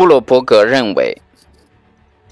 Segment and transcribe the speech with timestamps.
[0.00, 1.14] 布鲁伯格认为，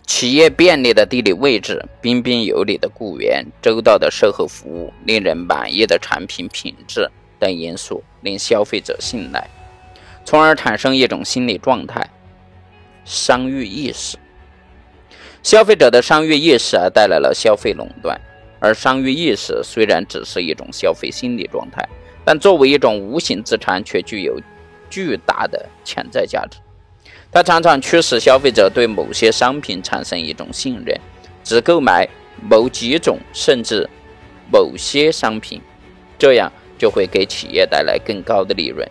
[0.07, 9.47] 企业便利的地理位置、彬彬有礼的雇员、周到的售后服务、令人满意的产品品质等因素，令消费者信赖，
[10.25, 12.09] 从而产生一种心理状态——
[13.05, 14.17] 商誉意识。
[15.43, 18.19] 消费者的商誉意识啊，带来了消费垄断。
[18.61, 21.87] 而商誉意识虽然只是一种消费心理状态，
[22.25, 24.41] 但作为一种无形资产，却具有
[24.89, 26.57] 巨大的潜在价值。
[27.31, 30.99] 它常常驱使消费者对某些商品产生一种信任，
[31.45, 32.09] 只购买
[32.43, 33.89] 某几种甚至
[34.51, 35.61] 某些商品，
[36.19, 38.89] 这样就会给企业带来更高的利润、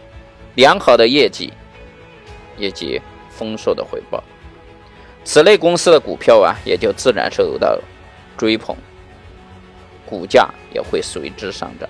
[0.55, 1.51] 良好的业绩
[2.57, 3.01] 以及
[3.31, 4.23] 丰硕的回报。
[5.25, 7.77] 此类公司的股票啊，也就自然受到
[8.38, 8.75] 追捧，
[10.05, 11.89] 股价也会随之上涨。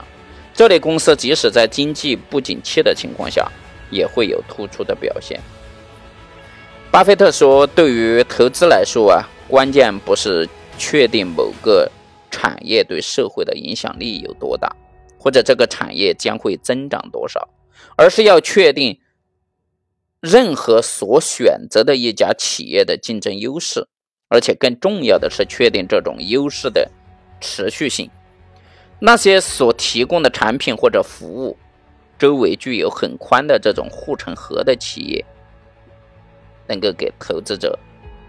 [0.53, 3.47] 这类公司即使在经济不景气的情况下，
[3.91, 5.39] 也会有突出的表现。
[6.97, 11.87] 巴菲特说：“对于投资来说啊，关键不是确定某个
[12.31, 14.75] 产业对社会的影响力有多大，
[15.19, 17.49] 或者这个产业将会增长多少，
[17.95, 18.99] 而是要确定。”
[20.21, 23.87] 任何所选择的一家企业的竞争优势，
[24.27, 26.89] 而且更重要的是确定这种优势的
[27.39, 28.09] 持续性。
[28.97, 31.55] 那些所提供的产品或者服务
[32.17, 35.23] 周围具有很宽的这种护城河的企业，
[36.67, 37.77] 能够给投资者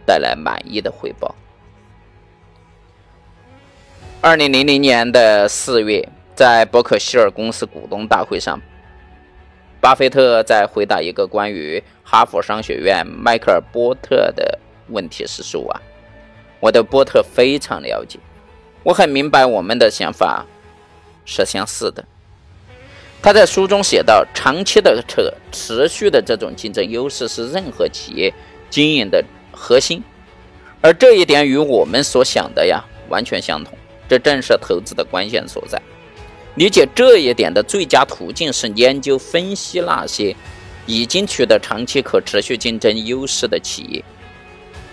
[0.07, 1.35] 带来满意的回报。
[4.21, 8.61] 二零零零年的四月，在伯克希尔公司股东大会上。
[9.81, 15.81] 巴菲特在回答一个关于哈佛商学院迈克尔·波特的问题时说：“啊，
[16.59, 18.19] 我对波特非常了解，
[18.83, 20.45] 我很明白我们的想法
[21.25, 22.05] 是相似的。”
[23.21, 28.33] 他在书中写道：“长期的、持持续的这种竞争优势是任何企业
[28.71, 30.03] 经营的核心，
[30.81, 33.77] 而这一点与我们所想的呀完全相同。
[34.09, 35.81] 这正是投资的关键所在。”
[36.55, 40.35] 理解这一点的最佳途径是研究分析那些
[40.87, 44.05] 已经取得长期可持续竞争优势的企业。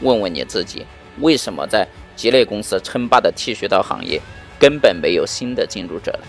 [0.01, 0.85] 问问你自己，
[1.21, 4.21] 为什么在吉列公司称霸的剃须刀行业
[4.59, 6.27] 根本没有新的进入者呢？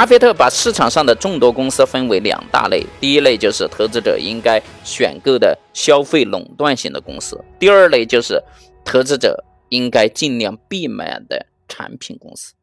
[0.00, 8.42] 巴菲特把市场上的众多公司分为两大类：第一类就是投资者应该选购的消费垄断型的公司；第二类就是
[8.82, 12.54] 投资者应该尽量避免的产品公司。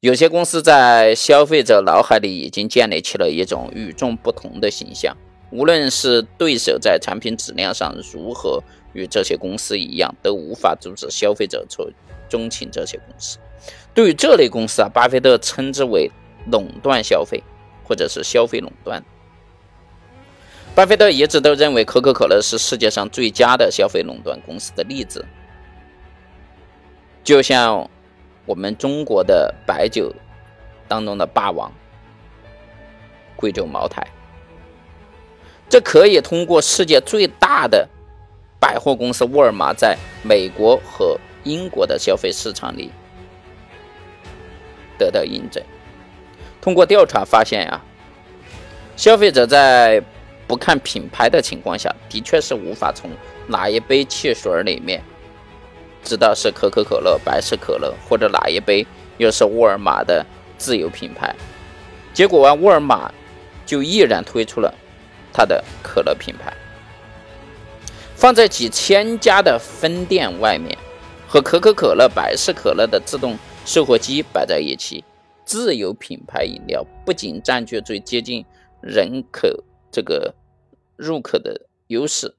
[0.00, 5.16] 有些公司在消费者脑海里已经建立起了一种与众不同的形象，
[5.50, 8.62] 无论是对手在产品质量上如何
[8.92, 11.90] 与这些公司一样，都无法阻止消费者从
[12.28, 13.38] 钟情这些公司。
[13.94, 16.10] 对于这类公司啊，巴菲特称之为
[16.50, 17.42] 垄断消费，
[17.84, 19.02] 或者是消费垄断。
[20.74, 25.24] 巴菲特一直都认为可口可乐是世界上最佳的消费垄断公司的例子，
[27.22, 27.88] 就像。
[28.46, 30.14] 我们中国的白酒
[30.86, 31.72] 当中的霸王——
[33.36, 34.06] 贵州茅台，
[35.66, 37.88] 这可以通过世界最大的
[38.60, 42.90] 百货公司沃尔玛在美国和英国的消费市场里
[44.98, 45.62] 得到印证。
[46.60, 47.80] 通过调查发现呀，
[48.96, 50.02] 消费者在
[50.46, 53.10] 不看品牌的情况下，的确是无法从
[53.46, 55.02] 哪一杯汽水里面。
[56.02, 60.22] 知道是可口可乐、百事可乐或者哪一杯又是沃尔玛的
[60.58, 61.34] 自有品牌，
[62.12, 63.10] 结果啊，沃尔玛
[63.64, 64.74] 就毅然推出了
[65.32, 66.52] 它的可乐品牌，
[68.14, 70.76] 放在几千家的分店外面，
[71.26, 75.04] 和可口可乐、百事可乐的自动售货机摆在一起。
[75.44, 78.44] 自有品牌饮料不仅占据最接近
[78.80, 80.34] 人口这个
[80.96, 82.34] 入口的优势，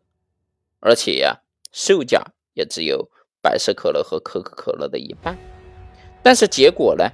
[0.79, 1.41] 而且呀，
[1.71, 2.21] 售价
[2.53, 3.09] 也只有。
[3.41, 5.37] 百事可乐和可口可乐的一半，
[6.23, 7.07] 但是结果呢？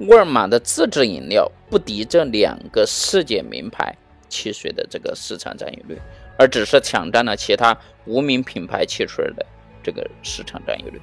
[0.00, 3.96] 沃尔玛的自制饮料不敌这两个世界名牌
[4.28, 5.96] 汽水的这个市场占有率，
[6.36, 9.46] 而只是抢占了其他无名品牌汽水的
[9.84, 11.00] 这个市场占有率。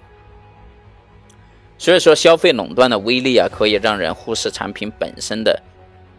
[1.79, 5.63] 所以说，消费垄断的威力啊，可以让人忽视产品本身的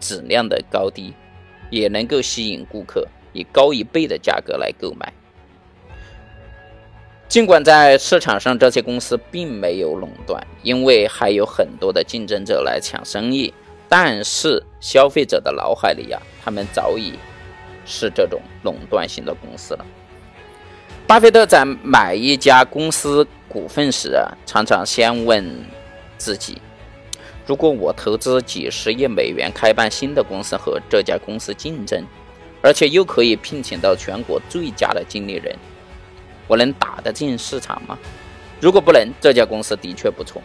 [0.01, 1.12] 质量的高低，
[1.69, 5.12] 也能够吸引顾客以高一倍的价格来购买。
[7.29, 13.53] 尽管在市场上这些公司并没有垄断，因为还有很多的竞争者来抢生意，
[13.87, 17.12] 但是消费者的脑海里呀，他们早已
[17.85, 19.85] 是这种垄断型的公司了。
[21.11, 24.17] 巴菲特在买一家公司股份时，
[24.47, 25.45] 常常先问
[26.17, 26.62] 自己：
[27.45, 32.07] 如果我投资几十亿美元开办新的公司和这家公司竞争，
[32.62, 35.53] 而且又可以聘请到全国最佳的经理人，
[36.47, 37.99] 我能打得进市场吗？
[38.61, 40.41] 如果不能，这家公司的确不错。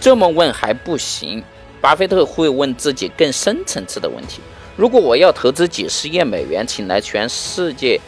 [0.00, 1.44] 这么问还不行，
[1.78, 4.40] 巴菲特会问自己更深层次的问题：
[4.78, 8.00] 如果我要投资几十亿美元，请来全世界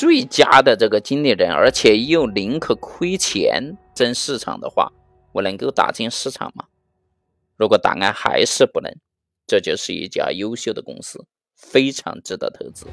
[0.00, 4.90] 最佳的这个经理人，而且又宁可亏钱争市场的话，
[5.30, 6.64] 我能够打进市场吗？
[7.58, 8.90] 如果答案还是不能，
[9.46, 12.86] 这就是一家优秀的公司，非常值得投资。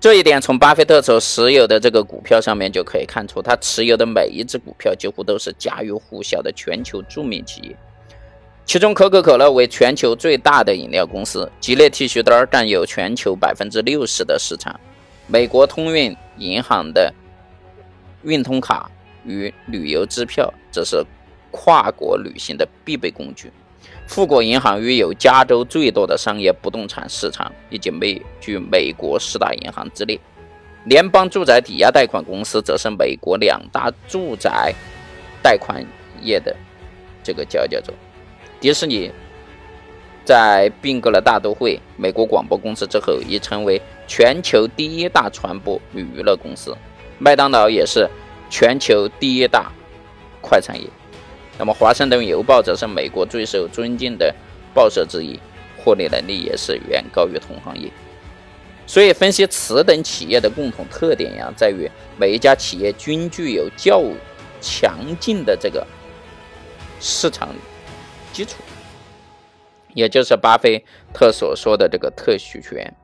[0.00, 7.76] 这一点从巴菲特所持有的这个股票上面就可以看出，他持有的每一只股票几乎都是家喻户晓的全球著名企业。
[8.64, 14.80] 其中，可口可乐为全球最大的饮料公司，吉列剃须刀占有全球百分之六十的市场。
[15.26, 17.12] 美国通运银行的
[18.22, 18.90] 运通卡
[19.24, 21.04] 与旅游支票，则是。
[21.52, 23.50] 跨国旅行的必备工具。
[24.06, 30.20] 富国银行拥有加州最多的商业不动产市场，以及美居美国四大银行之列。
[30.84, 34.74] 联邦住宅抵押贷款公司则是美国两大住宅
[35.42, 35.82] 贷款
[36.20, 36.54] 业的
[37.22, 37.90] 这个佼佼者。
[38.60, 39.10] 迪士尼
[40.26, 46.76] 在并购了大都会美国广播公司之后，已成为全球第一大传播与娱乐公司。
[47.18, 48.08] 麦当劳也是
[48.50, 49.72] 全球第一大
[50.40, 50.88] 快餐业。
[51.58, 54.34] 那么，《华盛顿邮报》则是美国最受尊敬的
[54.74, 55.40] 报社之一，
[55.78, 57.90] 获利能力也是远高于同行业。
[58.86, 64.02] 所以，分析此等企业的共同特点呀，在于每一家企业均具有较
[64.60, 65.86] 强劲的这个
[67.00, 67.48] 市场
[68.34, 68.62] 基础，
[69.94, 72.94] 也就是巴菲特所说的这个特许权。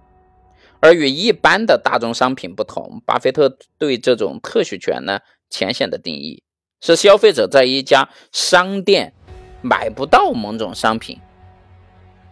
[0.82, 6.42] 而与一般的大宗商品不同，巴菲特对这种特许权呢浅显的定义。
[6.80, 9.12] 是消费者在一家商店
[9.62, 11.20] 买不到某种商品，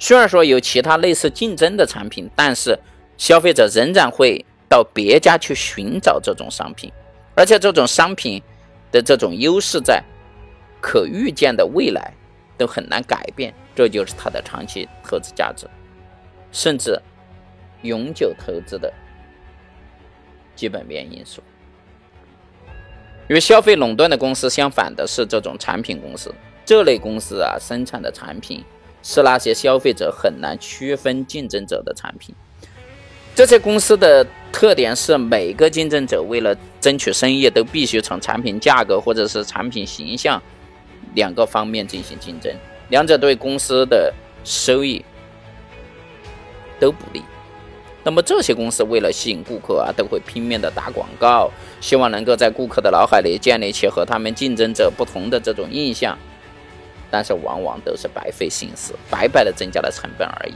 [0.00, 2.76] 虽然说有其他类似竞争的产品，但是
[3.16, 6.90] 消费者仍然会到别家去寻找这种商品，
[7.36, 8.42] 而且这种商品
[8.90, 10.02] 的这种优势在
[10.80, 12.12] 可预见的未来
[12.58, 15.68] 都很难改变，这就是它的长期投资价值，
[16.50, 17.00] 甚至
[17.82, 18.92] 永久投资的
[20.54, 21.42] 基本面因素。
[23.28, 26.34] 与消费垄断的公司相反的是，这种产品公司，
[26.64, 28.64] 这类公司啊，生产的产品
[29.02, 32.34] 是那些消费者很难区分竞争者的产品。
[33.32, 40.42] 这些公司的特点是，每个竞争者为了争取生意，都必须从产品价格或者是产品形象
[41.14, 42.52] 两个方面进行竞争，
[42.88, 44.12] 两者对公司的
[44.42, 45.04] 收益
[46.80, 47.22] 都不利。
[48.02, 51.50] 那么这些公司为了吸引顾客啊，都会拼命的打广告，
[51.82, 56.18] 希望能够在顾客的脑海里建立起和他们竞争者不同的这种印象，
[57.10, 60.54] 但是往往都是白费心思，白白的增加了成本而已。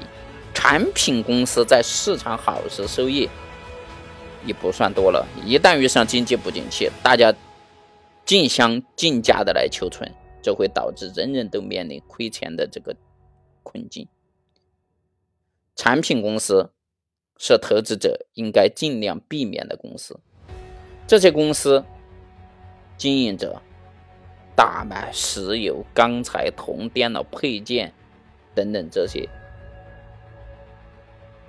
[0.55, 3.29] 产品公司在市场好时收益
[4.47, 7.35] 也不算多了，一旦遇上经济不景气，大家
[8.25, 10.11] 竞相竞价的来求存，
[10.41, 12.97] 这会导致人人都面临亏钱的这个
[13.63, 14.09] 困境。
[15.77, 16.71] 产品公司。
[17.39, 20.19] 是投资者应该尽量避免的公司。
[21.07, 21.85] 这些公司
[22.97, 23.61] 经营者
[24.57, 27.93] 大麦、石油、钢材、铜、电脑配件
[28.55, 29.29] 等等这些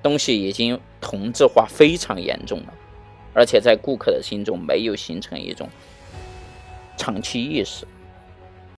[0.01, 2.73] 东西已经同质化非常严重了，
[3.33, 5.69] 而且在顾客的心中没有形成一种
[6.97, 7.87] 长期意识。